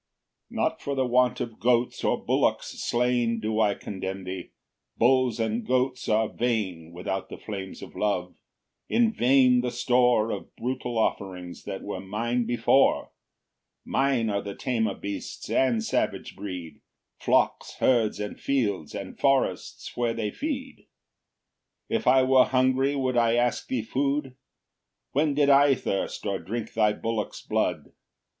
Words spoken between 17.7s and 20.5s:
herds, and fields, and forests where they